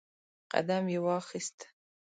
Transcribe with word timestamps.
قدم 0.53 0.85
یې 0.93 0.99
واخیست 1.05 1.57